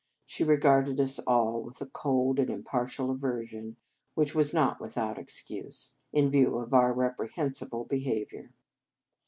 She 0.25 0.43
re 0.43 0.57
garded 0.57 0.99
us 0.99 1.19
all 1.19 1.61
with 1.61 1.79
a 1.79 1.85
cold 1.85 2.39
and 2.39 2.49
impar 2.49 2.85
tial 2.85 3.11
aversion, 3.11 3.77
which 4.15 4.33
was 4.33 4.51
not 4.51 4.81
without 4.81 5.19
excuse, 5.19 5.93
in 6.11 6.31
view 6.31 6.57
of 6.57 6.73
our 6.73 6.91
reprehensible 6.91 7.83
behaviour. 7.85 8.51